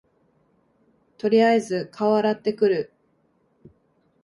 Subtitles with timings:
[1.19, 2.91] とりあえず顔洗ってくる